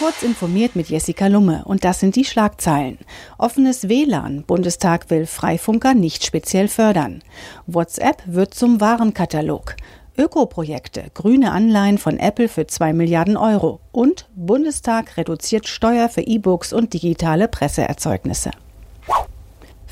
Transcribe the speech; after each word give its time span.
Kurz 0.00 0.22
informiert 0.22 0.76
mit 0.76 0.88
Jessica 0.88 1.26
Lumme 1.26 1.62
und 1.66 1.84
das 1.84 2.00
sind 2.00 2.16
die 2.16 2.24
Schlagzeilen. 2.24 2.96
Offenes 3.36 3.86
WLAN. 3.90 4.44
Bundestag 4.44 5.10
will 5.10 5.26
Freifunker 5.26 5.92
nicht 5.92 6.24
speziell 6.24 6.68
fördern. 6.68 7.22
WhatsApp 7.66 8.22
wird 8.24 8.54
zum 8.54 8.80
Warenkatalog. 8.80 9.76
Ökoprojekte, 10.16 11.10
grüne 11.12 11.52
Anleihen 11.52 11.98
von 11.98 12.18
Apple 12.18 12.48
für 12.48 12.66
2 12.66 12.94
Milliarden 12.94 13.36
Euro 13.36 13.80
und 13.92 14.26
Bundestag 14.34 15.18
reduziert 15.18 15.68
Steuer 15.68 16.08
für 16.08 16.22
E-Books 16.22 16.72
und 16.72 16.94
digitale 16.94 17.46
Presseerzeugnisse. 17.46 18.52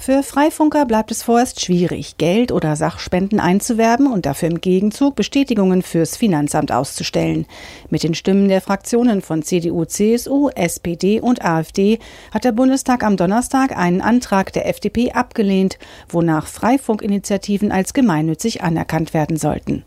Für 0.09 0.23
Freifunker 0.23 0.87
bleibt 0.87 1.11
es 1.11 1.23
vorerst 1.23 1.61
schwierig, 1.61 2.17
Geld 2.17 2.51
oder 2.51 2.77
Sachspenden 2.77 3.41
einzuwerben 3.41 4.11
und 4.11 4.25
dafür 4.25 4.49
im 4.49 4.63
Gegenzug 4.63 5.17
Bestätigungen 5.17 5.83
fürs 5.83 6.17
Finanzamt 6.17 6.73
auszustellen. 6.73 7.45
Mit 7.91 8.05
den 8.05 8.15
Stimmen 8.15 8.49
der 8.49 8.63
Fraktionen 8.63 9.21
von 9.21 9.43
CDU, 9.43 9.85
CSU, 9.85 10.49
SPD 10.49 11.21
und 11.21 11.45
AfD 11.45 11.99
hat 12.33 12.45
der 12.45 12.53
Bundestag 12.53 13.05
am 13.05 13.19
Donnerstag 13.19 13.77
einen 13.77 14.01
Antrag 14.01 14.51
der 14.55 14.67
FDP 14.67 15.13
abgelehnt, 15.13 15.79
wonach 16.09 16.47
Freifunkinitiativen 16.47 17.71
als 17.71 17.93
gemeinnützig 17.93 18.63
anerkannt 18.63 19.13
werden 19.13 19.37
sollten. 19.37 19.85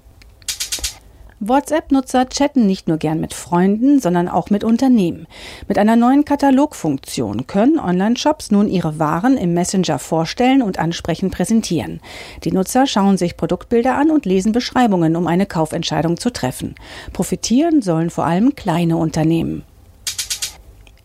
WhatsApp-Nutzer 1.44 2.30
chatten 2.30 2.68
nicht 2.68 2.88
nur 2.88 2.98
gern 2.98 3.20
mit 3.20 3.34
Freunden, 3.34 4.00
sondern 4.00 4.28
auch 4.28 4.52
mit 4.52 4.64
Unternehmen. 4.64 5.26
Mit 5.68 5.80
einer 5.80 5.96
neuen 5.96 6.24
Katalogfunktion 6.24 7.48
können 7.48 7.80
Online-Shops 7.80 8.52
nun 8.52 8.70
ihre 8.70 9.00
Waren 9.00 9.38
im 9.38 9.56
Messenger 9.56 9.98
vorstellen 9.98 10.62
und 10.62 10.78
ansprechend 10.78 11.34
präsentieren. 11.34 12.00
Die 12.44 12.52
Nutzer 12.52 12.86
schauen 12.86 13.18
sich 13.18 13.38
Produktbilder 13.38 13.96
an 13.98 14.12
und 14.12 14.28
lesen 14.28 14.52
Beschreibungen, 14.52 15.16
um 15.16 15.26
eine 15.26 15.48
Kaufentscheidung 15.48 16.18
zu 16.18 16.30
treffen. 16.30 16.76
Profitieren 17.12 17.82
sollen 17.82 18.12
vor 18.12 18.26
allem 18.26 18.56
kleine 18.56 18.98
Unternehmen. 18.98 19.64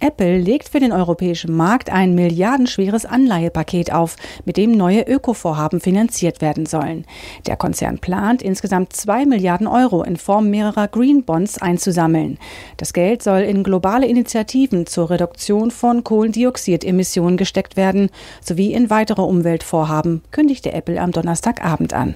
Apple 0.06 0.38
legt 0.38 0.69
für 0.69 0.79
den 0.79 0.93
europäischen 0.93 1.52
Markt 1.57 1.90
ein 1.90 2.15
milliardenschweres 2.15 3.07
Anleihepaket 3.07 3.93
auf, 3.93 4.15
mit 4.45 4.57
dem 4.57 4.71
neue 4.71 5.02
Ökovorhaben 5.02 5.80
finanziert 5.80 6.40
werden 6.40 6.65
sollen. 6.65 7.07
Der 7.48 7.57
Konzern 7.57 7.98
plant, 7.98 8.40
insgesamt 8.40 8.93
zwei 8.93 9.26
Milliarden 9.26 9.66
Euro 9.66 10.04
in 10.04 10.16
Form 10.16 10.48
mehrerer 10.48 10.87
Green 10.87 11.24
Bonds 11.24 11.60
einzusammeln. 11.60 12.38
Das 12.76 12.93
Geld 12.93 13.21
soll 13.21 13.40
in 13.40 13.65
globale 13.65 14.07
Initiativen 14.07 14.87
zur 14.87 15.10
Reduktion 15.10 15.73
von 15.73 16.04
Kohlendioxidemissionen 16.04 17.37
gesteckt 17.37 17.76
werden, 17.76 18.10
sowie 18.41 18.74
in 18.74 18.91
weitere 18.91 19.23
Umweltvorhaben, 19.23 20.23
kündigte 20.30 20.73
Apple 20.73 21.01
am 21.01 21.10
Donnerstagabend 21.10 21.93
an. 21.95 22.15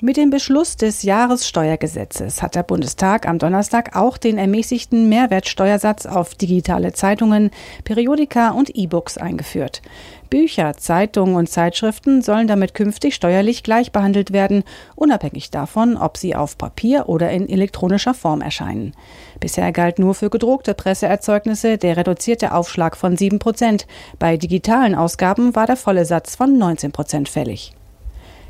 Mit 0.00 0.16
dem 0.16 0.30
Beschluss 0.30 0.76
des 0.76 1.02
Jahressteuergesetzes 1.02 2.40
hat 2.40 2.54
der 2.54 2.62
Bundestag 2.62 3.26
am 3.26 3.40
Donnerstag 3.40 3.96
auch 3.96 4.16
den 4.16 4.38
ermäßigten 4.38 5.08
Mehrwertsteuersatz 5.08 6.06
auf 6.06 6.36
digitale 6.36 6.92
Zeitungen, 6.92 7.50
Periodika 7.82 8.50
und 8.50 8.70
E-Books 8.76 9.18
eingeführt. 9.18 9.82
Bücher, 10.30 10.76
Zeitungen 10.76 11.34
und 11.34 11.48
Zeitschriften 11.48 12.22
sollen 12.22 12.46
damit 12.46 12.74
künftig 12.74 13.16
steuerlich 13.16 13.64
gleich 13.64 13.90
behandelt 13.90 14.32
werden, 14.32 14.62
unabhängig 14.94 15.50
davon, 15.50 15.96
ob 15.96 16.16
sie 16.16 16.36
auf 16.36 16.56
Papier 16.56 17.08
oder 17.08 17.30
in 17.30 17.48
elektronischer 17.48 18.14
Form 18.14 18.40
erscheinen. 18.40 18.92
Bisher 19.40 19.72
galt 19.72 19.98
nur 19.98 20.14
für 20.14 20.30
gedruckte 20.30 20.74
Presseerzeugnisse 20.74 21.76
der 21.76 21.96
reduzierte 21.96 22.54
Aufschlag 22.54 22.96
von 22.96 23.16
7 23.16 23.40
Prozent. 23.40 23.88
Bei 24.20 24.36
digitalen 24.36 24.94
Ausgaben 24.94 25.56
war 25.56 25.66
der 25.66 25.76
volle 25.76 26.04
Satz 26.04 26.36
von 26.36 26.56
19 26.56 26.92
Prozent 26.92 27.28
fällig. 27.28 27.72